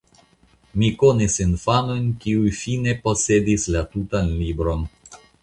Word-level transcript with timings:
Mi 0.83 0.87
konis 1.03 1.35
infanojn 1.45 2.07
kiuj 2.23 2.55
fine 2.63 2.97
posedis 3.05 3.67
la 3.77 3.85
tutan 3.93 4.35
libron. 4.41 4.85